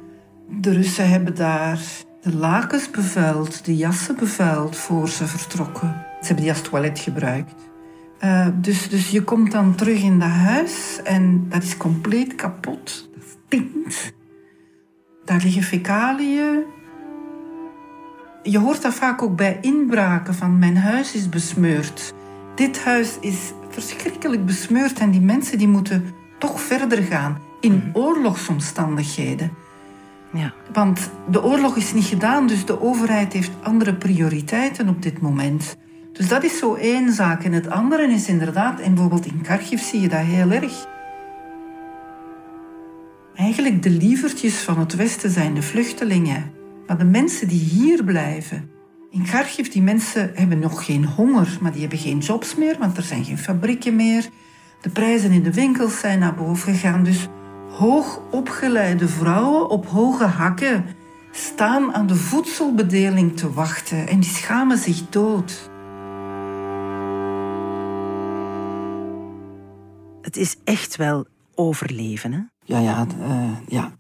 De 0.50 0.72
Russen 0.72 1.10
hebben 1.10 1.36
daar 1.36 1.80
de 2.22 2.36
lakens 2.36 2.90
bevuild, 2.90 3.66
de 3.66 3.76
jassen 3.76 4.16
bevuild 4.16 4.76
voor 4.76 5.10
ze 5.10 5.28
vertrokken. 5.28 6.06
Ze 6.20 6.26
hebben 6.26 6.44
die 6.44 6.54
als 6.54 6.62
toilet 6.62 7.00
gebruikt. 7.00 7.54
Uh, 8.24 8.48
dus, 8.62 8.90
dus 8.90 9.10
je 9.10 9.24
komt 9.24 9.52
dan 9.52 9.76
terug 9.76 10.02
in 10.02 10.20
dat 10.20 10.30
huis 10.30 11.00
en 11.04 11.46
dat 11.50 11.64
is 11.64 11.78
compleet 11.78 12.36
kapot. 12.36 13.10
Dat 13.14 13.24
stinkt. 13.46 14.14
Daar 15.26 15.42
liggen 15.44 15.64
fecaliën. 15.64 16.64
Je 18.44 18.60
hoort 18.60 18.82
dat 18.82 18.94
vaak 18.94 19.22
ook 19.22 19.36
bij 19.36 19.58
inbraken 19.62 20.34
van 20.34 20.60
mijn 20.60 20.78
huis 20.78 21.14
is 21.14 21.30
besmeurd. 21.30 22.14
Dit 22.56 22.84
huis 22.84 23.18
is 23.20 23.54
verschrikkelijk 23.70 24.46
besmeurd 24.46 25.00
en 25.00 25.12
die 25.12 25.22
mensen 25.22 25.58
die 25.58 25.68
moeten 25.68 26.06
toch 26.40 26.62
verder 26.62 27.04
gaan 27.04 27.42
in 27.60 27.74
mhm. 27.74 27.98
oorlogsomstandigheden. 27.98 29.52
Ja. 30.36 30.54
Want 30.74 31.10
de 31.30 31.44
oorlog 31.44 31.76
is 31.76 31.94
niet 31.94 32.06
gedaan, 32.06 32.48
dus 32.48 32.66
de 32.66 32.82
overheid 32.82 33.34
heeft 33.34 33.52
andere 33.64 33.96
prioriteiten 33.96 34.90
op 34.90 35.02
dit 35.02 35.22
moment. 35.22 35.78
Dus 36.12 36.28
dat 36.28 36.44
is 36.44 36.58
zo 36.58 36.74
één 36.74 37.14
zaak. 37.14 37.44
En 37.44 37.52
het 37.52 37.70
andere 37.70 38.12
is 38.12 38.28
inderdaad, 38.28 38.80
en 38.80 38.94
bijvoorbeeld 38.94 39.26
in 39.26 39.42
Kharkiv 39.42 39.82
zie 39.82 40.02
je 40.02 40.10
dat 40.10 40.20
heel 40.20 40.52
erg. 40.52 40.88
Eigenlijk 43.36 43.84
de 43.84 43.90
lievertjes 43.90 44.56
van 44.56 44.80
het 44.80 44.96
Westen 44.96 45.30
zijn 45.30 45.54
de 45.54 45.62
vluchtelingen. 45.62 46.52
Maar 46.88 46.98
de 46.98 47.06
mensen 47.06 47.48
die 47.48 47.60
hier 47.60 48.04
blijven. 48.04 48.70
In 49.10 49.24
Kharkiv, 49.24 49.68
die 49.68 49.82
mensen 49.82 50.32
hebben 50.34 50.60
nog 50.60 50.86
geen 50.86 51.06
honger, 51.06 51.58
maar 51.62 51.72
die 51.72 51.82
hebben 51.82 52.00
geen 52.00 52.18
jobs 52.18 52.56
meer, 52.56 52.76
want 52.80 52.98
er 52.98 53.04
zijn 53.04 53.26
geen 53.26 53.38
fabrieken 53.38 53.96
meer. 53.96 54.30
De 54.82 54.90
prijzen 54.90 55.32
in 55.32 55.44
de 55.44 55.54
winkels 55.54 56.00
zijn 56.00 56.20
naar 56.20 56.36
boven 56.36 56.74
gegaan. 56.74 57.04
Dus 57.04 57.28
hoogopgeleide 57.70 59.08
vrouwen 59.08 59.70
op 59.70 59.86
hoge 59.86 60.24
hakken 60.24 60.86
staan 61.32 61.94
aan 61.94 62.08
de 62.08 62.16
voedselbedeling 62.16 63.38
te 63.38 63.54
wachten 63.54 64.08
en 64.08 64.20
die 64.20 64.30
schamen 64.30 64.78
zich 64.78 65.10
dood. 65.10 65.70
Het 70.22 70.38
is 70.38 70.56
echt 70.64 70.96
wel 70.96 71.26
overleven, 71.56 72.32
hè? 72.32 72.40
Ja, 72.64 72.80
ja, 72.80 73.06
uh, 73.20 73.52
ja. 73.68 73.92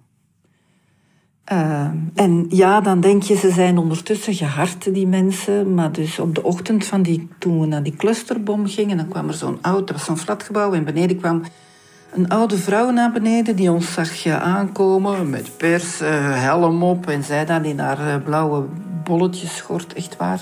Uh, 1.51 1.89
en 2.15 2.45
ja, 2.49 2.81
dan 2.81 2.99
denk 2.99 3.23
je, 3.23 3.35
ze 3.35 3.51
zijn 3.51 3.77
ondertussen 3.77 4.33
gehard, 4.33 4.93
die 4.93 5.07
mensen. 5.07 5.73
Maar 5.73 5.91
dus 5.91 6.19
op 6.19 6.35
de 6.35 6.43
ochtend 6.43 6.85
van 6.85 7.01
die, 7.01 7.27
toen 7.39 7.59
we 7.59 7.65
naar 7.65 7.83
die 7.83 7.95
clusterbom 7.95 8.67
gingen, 8.67 8.97
dan 8.97 9.07
kwam 9.07 9.27
er 9.27 9.33
zo'n 9.33 9.57
oud, 9.61 9.87
dat 9.87 9.95
was 9.95 10.05
zo'n 10.05 10.17
flatgebouw, 10.17 10.73
en 10.73 10.83
beneden 10.83 11.17
kwam 11.17 11.41
een 12.15 12.29
oude 12.29 12.57
vrouw 12.57 12.89
naar 12.89 13.11
beneden 13.11 13.55
die 13.55 13.71
ons 13.71 13.93
zag 13.93 14.25
aankomen 14.27 15.29
met 15.29 15.57
pers, 15.57 16.01
uh, 16.01 16.07
helm 16.41 16.83
op 16.83 17.07
en 17.07 17.23
zij 17.23 17.45
dan 17.45 17.65
in 17.65 17.79
haar 17.79 17.99
uh, 17.99 18.23
blauwe 18.23 18.63
bolletjes 19.03 19.55
schort, 19.55 19.93
echt 19.93 20.17
waar. 20.17 20.41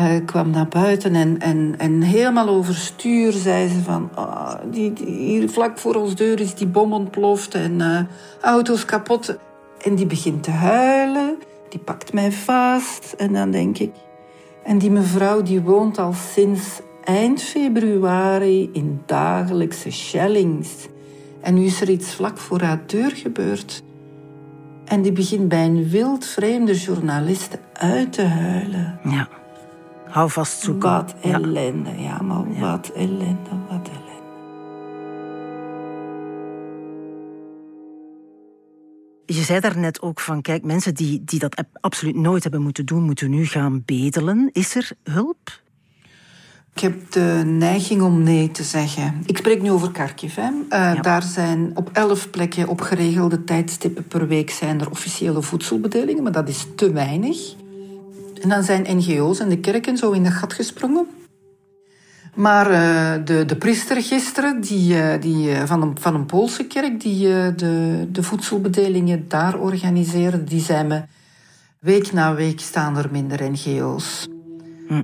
Uh, 0.00 0.06
kwam 0.26 0.50
naar 0.50 0.68
buiten 0.68 1.14
en, 1.14 1.38
en, 1.38 1.74
en 1.78 2.02
helemaal 2.02 2.48
overstuur 2.48 3.32
zei 3.32 3.68
ze 3.68 3.80
van... 3.80 4.10
Oh, 4.14 4.54
die, 4.70 4.92
die, 4.92 5.06
hier 5.06 5.48
vlak 5.48 5.78
voor 5.78 5.94
ons 5.94 6.14
deur 6.14 6.40
is 6.40 6.54
die 6.54 6.66
bom 6.66 6.92
ontploft 6.92 7.54
en 7.54 8.08
auto's 8.40 8.84
kapot. 8.84 9.36
En 9.82 9.94
die 9.94 10.06
begint 10.06 10.42
te 10.42 10.50
huilen, 10.50 11.36
die 11.68 11.80
pakt 11.80 12.12
mij 12.12 12.32
vast 12.32 13.14
en 13.16 13.32
dan 13.32 13.50
denk 13.50 13.78
ik... 13.78 13.92
En 14.64 14.78
die 14.78 14.90
mevrouw 14.90 15.42
die 15.42 15.60
woont 15.60 15.98
al 15.98 16.12
sinds 16.12 16.80
eind 17.04 17.42
februari 17.42 18.70
in 18.72 19.02
dagelijkse 19.06 19.90
shellings. 19.90 20.88
En 21.42 21.54
nu 21.54 21.64
is 21.64 21.80
er 21.80 21.90
iets 21.90 22.14
vlak 22.14 22.38
voor 22.38 22.60
haar 22.60 22.82
deur 22.86 23.10
gebeurd. 23.10 23.82
En 24.84 25.02
die 25.02 25.12
begint 25.12 25.48
bij 25.48 25.64
een 25.64 25.88
wild 25.88 26.26
vreemde 26.26 26.74
journalist 26.74 27.58
uit 27.72 28.12
te 28.12 28.22
huilen. 28.22 29.00
Ja. 29.04 29.28
Hou 30.08 30.30
vast 30.30 30.60
zoeken. 30.60 30.90
Wat 30.90 31.14
ellende, 31.20 31.90
ja, 31.98 32.22
maar 32.22 32.60
wat 32.60 32.90
ellende, 32.94 33.50
wat 33.68 33.88
ellende. 33.88 34.08
Je 39.26 39.42
zei 39.42 39.60
daarnet 39.60 40.02
ook 40.02 40.20
van, 40.20 40.42
kijk, 40.42 40.64
mensen 40.64 40.94
die, 40.94 41.24
die 41.24 41.38
dat 41.38 41.64
absoluut 41.72 42.16
nooit 42.16 42.42
hebben 42.42 42.62
moeten 42.62 42.86
doen, 42.86 43.02
moeten 43.02 43.30
nu 43.30 43.46
gaan 43.46 43.82
bedelen. 43.84 44.48
Is 44.52 44.74
er 44.74 44.90
hulp? 45.02 45.62
Ik 46.74 46.80
heb 46.80 47.12
de 47.12 47.42
neiging 47.46 48.02
om 48.02 48.22
nee 48.22 48.50
te 48.50 48.62
zeggen. 48.62 49.22
Ik 49.26 49.36
spreek 49.36 49.62
nu 49.62 49.70
over 49.70 49.90
Kharkiv. 49.92 50.36
Hè. 50.36 50.50
Uh, 50.70 51.02
Daar 51.02 51.22
zijn 51.22 51.70
op 51.74 51.90
elf 51.92 52.30
plekken 52.30 52.68
op 52.68 52.80
geregelde 52.80 53.44
tijdstippen 53.44 54.06
per 54.06 54.28
week 54.28 54.50
zijn 54.50 54.80
er 54.80 54.90
officiële 54.90 55.42
voedselbedelingen, 55.42 56.22
maar 56.22 56.32
dat 56.32 56.48
is 56.48 56.66
te 56.76 56.92
weinig. 56.92 57.54
En 58.42 58.48
dan 58.48 58.62
zijn 58.62 58.96
NGO's 58.96 59.38
en 59.38 59.48
de 59.48 59.58
kerken 59.58 59.96
zo 59.96 60.10
in 60.10 60.22
dat 60.22 60.32
gat 60.32 60.52
gesprongen. 60.52 61.06
Maar 62.34 62.70
uh, 62.70 63.24
de, 63.24 63.44
de 63.44 63.56
priester 63.56 64.02
gisteren, 64.02 64.60
die, 64.60 64.94
uh, 64.94 65.20
die, 65.20 65.56
van, 65.64 65.82
een, 65.82 65.96
van 66.00 66.14
een 66.14 66.26
Poolse 66.26 66.64
kerk, 66.64 67.00
die 67.00 67.54
de, 67.54 68.06
de 68.12 68.22
voedselbedelingen 68.22 69.24
daar 69.28 69.58
organiseerde, 69.58 70.44
die 70.44 70.60
zei 70.60 70.86
me... 70.86 71.02
Week 71.80 72.12
na 72.12 72.34
week 72.34 72.60
staan 72.60 72.96
er 72.96 73.08
minder 73.10 73.50
NGO's. 73.50 74.28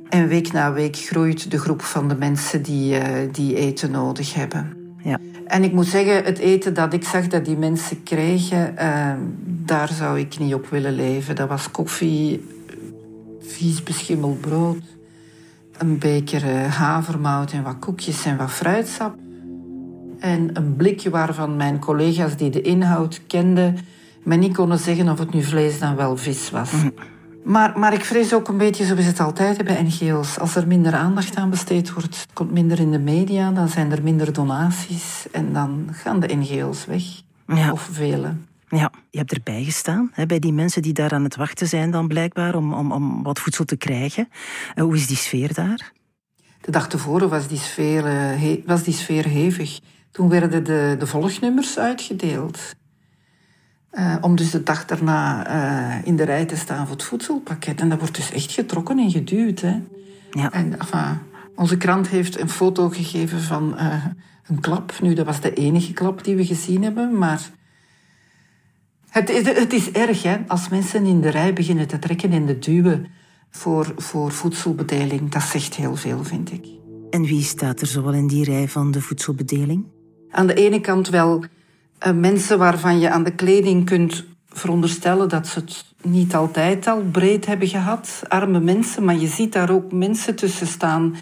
En 0.09 0.28
week 0.28 0.52
na 0.52 0.73
week 0.73 0.97
groeit 0.97 1.50
de 1.50 1.59
groep 1.59 1.83
van 1.83 2.09
de 2.09 2.16
mensen 2.16 2.62
die, 2.62 2.99
uh, 2.99 3.07
die 3.33 3.55
eten 3.55 3.90
nodig 3.90 4.35
hebben. 4.35 4.73
Ja. 5.02 5.19
En 5.47 5.64
ik 5.64 5.73
moet 5.73 5.87
zeggen, 5.87 6.25
het 6.25 6.38
eten 6.38 6.75
dat 6.75 6.93
ik 6.93 7.05
zag 7.05 7.26
dat 7.26 7.45
die 7.45 7.57
mensen 7.57 8.02
kregen, 8.02 8.75
uh, 8.78 9.12
daar 9.47 9.88
zou 9.88 10.19
ik 10.19 10.38
niet 10.38 10.55
op 10.55 10.69
willen 10.69 10.95
leven. 10.95 11.37
Dat 11.37 11.49
was 11.49 11.71
koffie, 11.71 12.45
vies 13.40 13.83
beschimmeld 13.83 14.40
brood, 14.40 14.83
een 15.78 15.99
beker 15.99 16.45
uh, 16.45 16.66
havermout 16.66 17.52
en 17.52 17.62
wat 17.62 17.78
koekjes 17.78 18.25
en 18.25 18.37
wat 18.37 18.50
fruitsap. 18.50 19.14
En 20.19 20.50
een 20.52 20.76
blikje 20.76 21.11
waarvan 21.11 21.57
mijn 21.57 21.78
collega's 21.78 22.37
die 22.37 22.50
de 22.50 22.61
inhoud 22.61 23.21
kenden, 23.26 23.76
me 24.23 24.37
niet 24.37 24.55
konden 24.55 24.78
zeggen 24.78 25.09
of 25.09 25.19
het 25.19 25.33
nu 25.33 25.43
vlees 25.43 25.78
dan 25.78 25.97
wel 25.97 26.16
vis 26.16 26.50
was. 26.50 26.73
Mm. 26.73 26.93
Maar, 27.47 27.79
maar 27.79 27.93
ik 27.93 28.05
vrees 28.05 28.35
ook 28.35 28.49
een 28.49 28.57
beetje, 28.57 28.85
zoals 28.85 29.05
het 29.05 29.21
altijd 29.21 29.65
bij 29.65 29.83
NGO's. 29.83 30.38
Als 30.38 30.57
er 30.57 30.67
minder 30.67 30.95
aandacht 30.95 31.37
aan 31.37 31.50
besteed 31.50 31.93
wordt, 31.93 32.26
komt 32.33 32.50
minder 32.50 32.79
in 32.79 32.91
de 32.91 32.99
media, 32.99 33.50
dan 33.50 33.69
zijn 33.69 33.93
er 33.93 34.03
minder 34.03 34.33
donaties 34.33 35.26
en 35.33 35.53
dan 35.53 35.88
gaan 35.93 36.21
de 36.21 36.35
NGO's 36.35 36.85
weg. 36.85 37.03
Ja. 37.47 37.73
Of 37.73 37.88
vele. 37.93 38.35
Ja, 38.69 38.91
je 39.11 39.19
hebt 39.19 39.33
erbij 39.33 39.65
gestaan, 39.65 40.11
hè, 40.12 40.26
bij 40.26 40.38
die 40.38 40.53
mensen 40.53 40.83
die 40.83 40.93
daar 40.93 41.12
aan 41.12 41.25
het 41.25 41.37
wachten 41.37 41.69
zijn 41.69 41.91
dan 41.91 42.09
blijkbaar 42.09 42.55
om, 42.55 42.75
om, 42.75 42.93
om 42.93 43.23
wat 43.23 43.38
voedsel 43.38 43.65
te 43.65 43.76
krijgen. 43.76 44.29
Uh, 44.75 44.85
hoe 44.85 44.95
is 44.95 45.07
die 45.07 45.17
sfeer 45.17 45.55
daar? 45.55 45.93
De 46.61 46.71
dag 46.71 46.88
tevoren 46.88 47.29
was 47.29 47.49
die 47.49 47.59
sfeer, 47.59 48.07
uh, 48.43 48.67
was 48.67 48.83
die 48.83 48.95
sfeer 48.95 49.25
hevig. 49.25 49.81
Toen 50.11 50.29
werden 50.29 50.65
de, 50.65 50.97
de 50.99 51.07
volgnummers 51.07 51.79
uitgedeeld. 51.79 52.75
Uh, 53.93 54.16
om 54.21 54.37
dus 54.37 54.50
de 54.50 54.62
dag 54.62 54.85
daarna 54.85 55.50
uh, 55.99 56.07
in 56.07 56.16
de 56.16 56.23
rij 56.23 56.45
te 56.45 56.57
staan 56.57 56.87
voor 56.87 56.97
het 56.97 57.05
voedselpakket. 57.05 57.81
En 57.81 57.88
dat 57.88 57.99
wordt 57.99 58.14
dus 58.14 58.33
echt 58.33 58.52
getrokken 58.52 58.99
en 58.99 59.11
geduwd. 59.11 59.61
Hè. 59.61 59.83
Ja. 60.31 60.52
En 60.52 60.78
enfin, 60.78 61.19
onze 61.55 61.76
krant 61.76 62.09
heeft 62.09 62.40
een 62.40 62.49
foto 62.49 62.88
gegeven 62.88 63.40
van 63.40 63.75
uh, 63.78 64.05
een 64.47 64.61
klap. 64.61 64.93
Nu, 65.00 65.14
dat 65.14 65.26
was 65.26 65.40
de 65.40 65.52
enige 65.52 65.93
klap 65.93 66.25
die 66.25 66.37
we 66.37 66.47
gezien 66.47 66.83
hebben, 66.83 67.19
maar... 67.19 67.50
Het 69.09 69.31
is, 69.31 69.47
het 69.47 69.73
is 69.73 69.90
erg, 69.90 70.23
hè, 70.23 70.37
als 70.47 70.69
mensen 70.69 71.05
in 71.05 71.21
de 71.21 71.28
rij 71.28 71.52
beginnen 71.52 71.87
te 71.87 71.99
trekken 71.99 72.33
en 72.33 72.47
te 72.47 72.59
duwen 72.59 73.07
voor, 73.50 73.93
voor 73.97 74.33
voedselbedeling. 74.33 75.31
Dat 75.31 75.43
zegt 75.43 75.75
heel 75.75 75.97
veel, 75.97 76.25
vind 76.25 76.52
ik. 76.52 76.66
En 77.11 77.23
wie 77.23 77.43
staat 77.43 77.81
er 77.81 77.87
zoal 77.87 78.12
in 78.12 78.26
die 78.26 78.45
rij 78.45 78.69
van 78.69 78.90
de 78.90 79.00
voedselbedeling? 79.00 79.85
Aan 80.31 80.47
de 80.47 80.55
ene 80.55 80.81
kant 80.81 81.09
wel 81.09 81.45
mensen 82.15 82.59
waarvan 82.59 82.99
je 82.99 83.11
aan 83.11 83.25
de 83.25 83.35
kleding 83.35 83.85
kunt 83.85 84.25
veronderstellen 84.49 85.29
dat 85.29 85.47
ze 85.47 85.59
het 85.59 85.85
niet 86.03 86.35
altijd 86.35 86.87
al 86.87 87.03
breed 87.12 87.47
hebben 87.47 87.69
gehad. 87.69 88.23
Arme 88.29 88.61
mensen, 88.61 89.05
maar 89.05 89.17
je 89.17 89.26
ziet 89.26 89.53
daar 89.53 89.71
ook 89.71 89.93
mensen 89.93 90.35
tussen 90.35 90.67
staan 90.67 91.17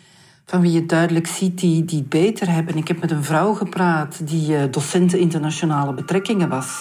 van 0.47 0.61
wie 0.61 0.73
je 0.73 0.87
duidelijk 0.87 1.27
ziet 1.27 1.59
die, 1.59 1.85
die 1.85 1.99
het 1.99 2.09
beter 2.09 2.51
hebben. 2.51 2.77
Ik 2.77 2.89
heb 2.89 3.01
met 3.01 3.11
een 3.11 3.25
vrouw 3.25 3.55
gepraat 3.55 4.29
die 4.29 4.51
uh, 4.51 4.63
docent 4.71 5.15
internationale 5.15 5.95
betrekkingen 5.95 6.49
was. 6.49 6.81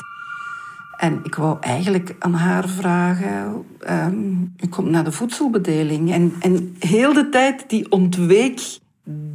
En 0.97 1.19
ik 1.23 1.35
wou 1.35 1.57
eigenlijk 1.59 2.15
aan 2.19 2.33
haar 2.33 2.69
vragen, 2.69 3.65
um, 3.89 4.53
u 4.63 4.67
komt 4.67 4.89
naar 4.89 5.03
de 5.03 5.11
voedselbedeling. 5.11 6.11
En, 6.11 6.33
en 6.39 6.75
heel 6.79 7.13
de 7.13 7.29
tijd 7.29 7.63
die 7.67 7.91
ontweek 7.91 8.61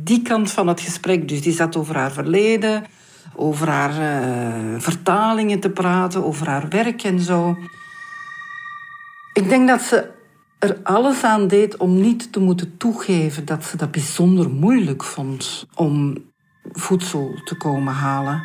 die 0.05 0.23
kant 0.23 0.50
van 0.50 0.67
het 0.69 0.81
gesprek. 0.81 1.29
Dus 1.29 1.43
die 1.43 1.53
zat 1.53 1.77
over 1.77 1.97
haar 1.97 2.12
verleden, 2.12 2.85
over 3.38 3.68
haar 3.68 3.90
uh, 3.90 4.80
vertalingen 4.80 5.61
te 5.61 5.71
praten, 5.71 6.25
over 6.25 6.47
haar 6.47 6.68
werk 6.68 7.02
en 7.02 7.21
zo. 7.21 7.57
Ik 9.33 9.49
denk 9.49 9.68
dat 9.68 9.83
ze 9.83 10.11
er 10.59 10.76
alles 10.83 11.25
aan 11.25 11.49
deed 11.49 11.76
om 11.76 12.00
niet 12.00 12.33
te 12.33 12.40
moeten 12.40 12.76
toegeven 12.76 13.45
dat 13.45 13.64
ze 13.64 13.76
dat 13.76 13.90
bijzonder 13.90 14.50
moeilijk 14.50 15.04
vond 15.04 15.66
om 15.75 16.16
voedsel 16.73 17.40
te 17.45 17.57
komen 17.57 17.95
halen. 17.95 18.42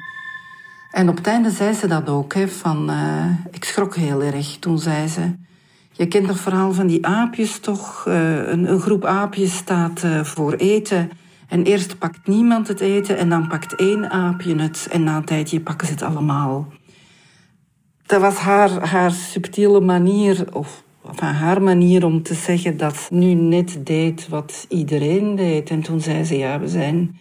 En 0.91 1.09
op 1.09 1.17
het 1.17 1.27
einde 1.27 1.49
zei 1.49 1.73
ze 1.73 1.87
dat 1.87 2.09
ook, 2.09 2.33
hè, 2.33 2.47
van, 2.47 2.89
uh, 2.89 3.25
ik 3.51 3.63
schrok 3.63 3.95
heel 3.95 4.23
erg. 4.23 4.57
Toen 4.59 4.79
zei 4.79 5.07
ze, 5.07 5.35
je 5.91 6.07
kent 6.07 6.27
het 6.27 6.39
verhaal 6.39 6.73
van 6.73 6.87
die 6.87 7.05
aapjes 7.05 7.59
toch? 7.59 8.05
Uh, 8.07 8.47
een, 8.47 8.71
een, 8.71 8.79
groep 8.79 9.05
aapjes 9.05 9.55
staat 9.55 10.01
voor 10.21 10.53
eten. 10.53 11.11
En 11.53 11.63
eerst 11.63 11.97
pakt 11.97 12.27
niemand 12.27 12.67
het 12.67 12.79
eten 12.79 13.17
en 13.17 13.29
dan 13.29 13.47
pakt 13.47 13.75
één 13.75 14.09
aapje 14.09 14.55
het. 14.55 14.87
En 14.91 15.03
na 15.03 15.17
een 15.17 15.25
tijdje 15.25 15.61
pakken 15.61 15.87
ze 15.87 15.93
het 15.93 16.01
allemaal. 16.01 16.73
Dat 18.05 18.21
was 18.21 18.35
haar, 18.35 18.87
haar 18.87 19.11
subtiele 19.11 19.79
manier, 19.79 20.55
of 20.55 20.83
van 21.03 21.27
haar 21.27 21.61
manier 21.61 22.05
om 22.05 22.23
te 22.23 22.33
zeggen 22.33 22.77
dat 22.77 22.97
ze 22.97 23.13
nu 23.13 23.33
net 23.33 23.85
deed 23.85 24.27
wat 24.27 24.65
iedereen 24.69 25.35
deed. 25.35 25.69
En 25.69 25.81
toen 25.81 26.01
zei 26.01 26.23
ze, 26.23 26.37
ja, 26.37 26.59
we 26.59 26.67
zijn, 26.67 27.17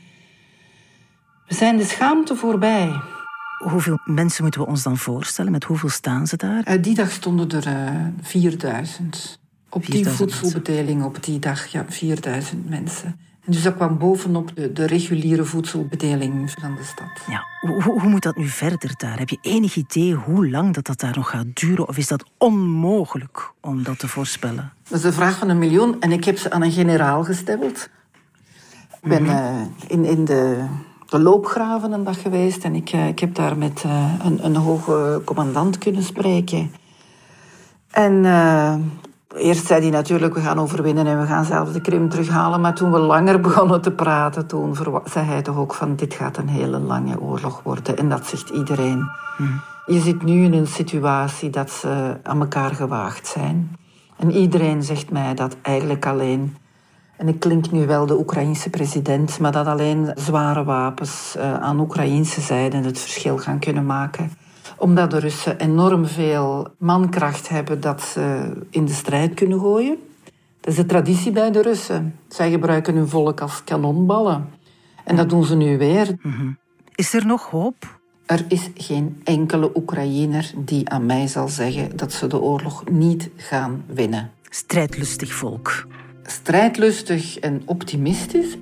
we 1.47 1.55
zijn 1.55 1.77
de 1.77 1.85
schaamte 1.85 2.37
voorbij. 2.37 3.01
Hoeveel 3.59 3.99
mensen 4.05 4.43
moeten 4.43 4.61
we 4.61 4.67
ons 4.67 4.83
dan 4.83 4.97
voorstellen? 4.97 5.53
Met 5.53 5.65
hoeveel 5.65 5.89
staan 5.89 6.27
ze 6.27 6.37
daar? 6.37 6.69
Uh, 6.69 6.83
die 6.83 6.95
dag 6.95 7.11
stonden 7.11 7.51
er 7.51 7.67
uh, 7.67 8.07
4000. 8.21 9.41
Op 9.69 9.85
4000 9.85 9.95
die 9.95 10.07
voedselbedeling 10.17 11.05
op 11.05 11.25
die 11.25 11.39
dag, 11.39 11.67
ja, 11.67 11.85
4000 11.89 12.69
mensen. 12.69 13.31
En 13.45 13.53
dus 13.53 13.63
dat 13.63 13.75
kwam 13.75 13.99
bovenop 13.99 14.51
de, 14.55 14.73
de 14.73 14.87
reguliere 14.87 15.45
voedselbedeling 15.45 16.51
van 16.61 16.75
de 16.75 16.85
stad. 16.85 17.09
Ja, 17.27 17.45
hoe, 17.61 17.83
hoe, 17.83 18.09
moet 18.09 18.23
dat 18.23 18.37
nu 18.37 18.47
verder 18.47 18.95
daar? 18.97 19.19
Heb 19.19 19.29
je 19.29 19.39
enig 19.41 19.77
idee 19.77 20.15
hoe 20.15 20.51
lang 20.51 20.75
dat, 20.75 20.85
dat 20.85 21.01
daar 21.01 21.17
nog 21.17 21.31
gaat 21.31 21.47
duren? 21.55 21.89
Of 21.89 21.97
is 21.97 22.09
dat 22.09 22.25
onmogelijk 22.39 23.53
om 23.61 23.83
dat 23.83 23.99
te 23.99 24.09
voorspellen? 24.09 24.73
Dat 24.89 24.99
is 24.99 25.05
een 25.05 25.13
vraag 25.13 25.39
van 25.39 25.49
een 25.49 25.59
miljoen 25.59 26.01
en 26.01 26.13
ik 26.13 26.25
heb 26.25 26.39
ze 26.39 26.51
aan 26.51 26.63
een 26.63 26.73
generaal 26.73 27.25
gesteld. 27.25 27.89
Ik 29.03 29.09
ben 29.09 29.25
uh, 29.25 29.61
in, 29.87 30.05
in 30.05 30.25
de, 30.25 30.67
de 31.07 31.19
loopgraven 31.21 31.93
een 31.93 32.05
dag 32.05 32.23
geweest 32.23 32.65
en 32.65 32.75
ik, 32.75 32.93
uh, 32.93 33.09
ik 33.09 33.19
heb 33.19 33.35
daar 33.35 33.57
met 33.57 33.83
uh, 33.87 34.15
een, 34.25 34.45
een 34.45 34.57
hoge 34.57 35.23
commandant 35.25 35.79
kunnen 35.79 36.03
spreken. 36.03 36.73
En 37.91 38.25
Eerst 39.37 39.67
zei 39.67 39.81
hij 39.81 39.91
natuurlijk, 39.91 40.35
we 40.35 40.41
gaan 40.41 40.59
overwinnen 40.59 41.07
en 41.07 41.21
we 41.21 41.27
gaan 41.27 41.45
zelfs 41.45 41.73
de 41.73 41.81
Krim 41.81 42.09
terughalen. 42.09 42.61
Maar 42.61 42.75
toen 42.75 42.93
we 42.93 42.99
langer 42.99 43.41
begonnen 43.49 43.81
te 43.81 43.91
praten, 43.91 44.47
toen 44.47 44.77
zei 45.05 45.27
hij 45.27 45.43
toch 45.43 45.57
ook 45.57 45.75
van 45.75 45.97
dit 45.97 46.15
gaat 46.15 46.37
een 46.37 46.49
hele 46.49 46.79
lange 46.79 47.21
oorlog 47.21 47.61
worden. 47.63 47.97
En 47.99 48.09
dat 48.09 48.27
zegt 48.27 48.49
iedereen. 48.49 49.11
Hmm. 49.37 49.61
Je 49.87 50.01
zit 50.01 50.23
nu 50.23 50.45
in 50.45 50.53
een 50.53 50.67
situatie 50.67 51.51
dat 51.51 51.71
ze 51.71 52.17
aan 52.23 52.41
elkaar 52.41 52.75
gewaagd 52.75 53.27
zijn. 53.27 53.77
En 54.17 54.31
iedereen 54.31 54.83
zegt 54.83 55.11
mij 55.11 55.35
dat 55.35 55.57
eigenlijk 55.63 56.07
alleen... 56.07 56.57
En 57.17 57.29
ik 57.29 57.41
klink 57.41 57.71
nu 57.71 57.87
wel 57.87 58.07
de 58.07 58.19
Oekraïense 58.19 58.71
president, 58.71 59.39
maar 59.39 59.53
dat 59.53 59.67
alleen 59.67 60.13
zware 60.15 60.65
wapens 60.65 61.35
uh, 61.37 61.55
aan 61.55 61.81
Oekraïnse 61.81 62.41
zijde 62.41 62.77
het 62.77 62.99
verschil 62.99 63.39
gaan 63.39 63.59
kunnen 63.59 63.87
maken 63.87 64.31
omdat 64.77 65.11
de 65.11 65.19
Russen 65.19 65.59
enorm 65.59 66.07
veel 66.07 66.69
mankracht 66.79 67.49
hebben 67.49 67.81
dat 67.81 68.03
ze 68.03 68.53
in 68.71 68.85
de 68.85 68.93
strijd 68.93 69.35
kunnen 69.35 69.59
gooien. 69.59 69.97
Dat 70.61 70.73
is 70.73 70.77
de 70.77 70.87
traditie 70.87 71.33
bij 71.33 71.51
de 71.51 71.63
Russen. 71.63 72.19
Zij 72.29 72.51
gebruiken 72.51 72.95
hun 72.95 73.09
volk 73.09 73.41
als 73.41 73.65
kanonballen. 73.65 74.49
En 75.05 75.17
dat 75.17 75.31
doen 75.31 75.45
ze 75.45 75.57
nu 75.57 75.79
weer. 75.79 76.17
Mhm. 76.23 76.51
Is 76.95 77.15
er 77.15 77.27
nog 77.27 77.51
hoop? 77.51 78.01
Er 78.27 78.45
is 78.49 78.71
geen 78.75 79.21
enkele 79.25 79.71
Oekraïner 79.75 80.53
die 80.57 80.89
aan 80.89 81.07
mij 81.07 81.27
zal 81.27 81.49
zeggen 81.49 81.97
dat 81.97 82.13
ze 82.13 82.27
de 82.27 82.41
oorlog 82.41 82.85
niet 82.91 83.31
gaan 83.37 83.85
winnen. 83.87 84.31
Strijdlustig 84.49 85.33
volk. 85.33 85.87
Strijdlustig 86.23 87.39
en 87.39 87.63
optimistisch. 87.65 88.57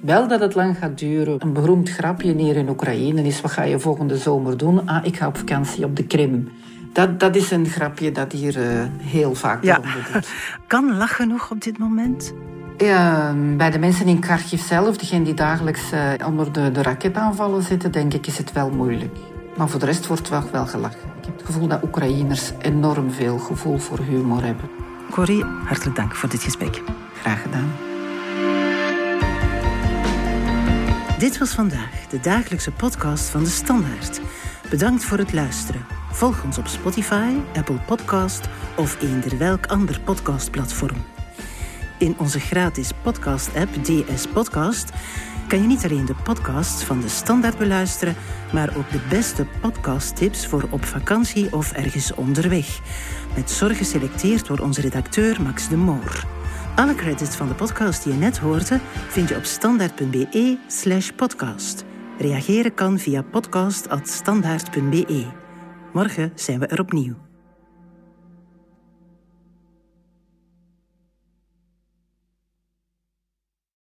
Wel 0.00 0.28
dat 0.28 0.40
het 0.40 0.54
lang 0.54 0.78
gaat 0.78 0.98
duren. 0.98 1.36
Een 1.38 1.52
beroemd 1.52 1.90
grapje 1.90 2.34
hier 2.36 2.56
in 2.56 2.68
Oekraïne 2.68 3.22
is: 3.22 3.40
wat 3.40 3.50
ga 3.50 3.62
je 3.62 3.78
volgende 3.78 4.16
zomer 4.16 4.56
doen? 4.56 4.88
Ah, 4.88 5.04
ik 5.04 5.16
ga 5.16 5.26
op 5.26 5.36
vakantie 5.36 5.84
op 5.84 5.96
de 5.96 6.04
Krim. 6.04 6.48
Dat, 6.92 7.20
dat 7.20 7.36
is 7.36 7.50
een 7.50 7.66
grapje 7.66 8.12
dat 8.12 8.32
hier 8.32 8.56
uh, 8.56 8.82
heel 8.98 9.34
vaak 9.34 9.64
ja. 9.64 9.78
doet. 9.78 10.28
Kan 10.66 10.96
lachen 10.96 11.28
nog 11.28 11.50
op 11.50 11.62
dit 11.62 11.78
moment? 11.78 12.34
Ja, 12.76 13.34
bij 13.56 13.70
de 13.70 13.78
mensen 13.78 14.06
in 14.06 14.20
Kharkiv 14.20 14.60
zelf, 14.60 14.96
degenen 14.96 15.24
die 15.24 15.34
dagelijks 15.34 15.92
uh, 15.92 16.26
onder 16.26 16.52
de, 16.52 16.70
de 16.70 16.82
raketaanvallen 16.82 17.62
zitten, 17.62 17.92
denk 17.92 18.14
ik, 18.14 18.26
is 18.26 18.38
het 18.38 18.52
wel 18.52 18.70
moeilijk. 18.70 19.16
Maar 19.56 19.68
voor 19.68 19.80
de 19.80 19.86
rest 19.86 20.06
wordt 20.06 20.28
wel, 20.28 20.42
wel 20.52 20.66
gelachen. 20.66 21.00
Ik 21.18 21.24
heb 21.24 21.36
het 21.36 21.46
gevoel 21.46 21.68
dat 21.68 21.82
Oekraïners 21.82 22.52
enorm 22.58 23.10
veel 23.10 23.38
gevoel 23.38 23.78
voor 23.78 23.98
humor 23.98 24.44
hebben. 24.44 24.68
Corrie, 25.10 25.44
hartelijk 25.44 25.96
dank 25.96 26.14
voor 26.14 26.28
dit 26.28 26.42
gesprek. 26.42 26.82
Graag 27.22 27.42
gedaan. 27.42 27.89
Dit 31.20 31.38
was 31.38 31.50
vandaag 31.50 32.06
de 32.08 32.20
dagelijkse 32.20 32.70
podcast 32.70 33.24
van 33.24 33.44
de 33.44 33.48
Standaard. 33.50 34.20
Bedankt 34.70 35.04
voor 35.04 35.18
het 35.18 35.32
luisteren. 35.32 35.86
Volg 36.12 36.44
ons 36.44 36.58
op 36.58 36.66
Spotify, 36.66 37.34
Apple 37.54 37.78
Podcast 37.86 38.48
of 38.76 39.02
eender 39.02 39.38
welk 39.38 39.66
ander 39.66 40.00
podcastplatform. 40.00 41.04
In 41.98 42.14
onze 42.18 42.40
gratis 42.40 42.90
podcast-app 43.02 43.84
DS 43.84 44.26
Podcast 44.26 44.90
kan 45.48 45.60
je 45.60 45.66
niet 45.66 45.84
alleen 45.84 46.04
de 46.04 46.14
podcasts 46.24 46.84
van 46.84 47.00
de 47.00 47.08
Standaard 47.08 47.58
beluisteren, 47.58 48.16
maar 48.52 48.76
ook 48.76 48.90
de 48.90 49.00
beste 49.08 49.46
podcasttips 49.60 50.46
voor 50.46 50.68
op 50.70 50.84
vakantie 50.84 51.52
of 51.52 51.72
ergens 51.72 52.14
onderweg. 52.14 52.80
Met 53.34 53.50
zorg 53.50 53.76
geselecteerd 53.76 54.46
door 54.46 54.58
onze 54.58 54.80
redacteur 54.80 55.42
Max 55.42 55.68
de 55.68 55.76
Moor. 55.76 56.39
Alle 56.76 56.94
credits 56.94 57.36
van 57.36 57.48
de 57.48 57.54
podcast 57.54 58.04
die 58.04 58.12
je 58.12 58.18
net 58.18 58.38
hoorde 58.38 58.80
vind 59.08 59.28
je 59.28 59.36
op 59.36 59.44
standaard.be 59.44 60.58
slash 60.66 61.10
podcast. 61.10 61.84
Reageren 62.18 62.74
kan 62.74 62.98
via 62.98 63.22
podcast.standaard.be. 63.22 65.26
Morgen 65.92 66.32
zijn 66.34 66.58
we 66.58 66.66
er 66.66 66.80
opnieuw. 66.80 67.29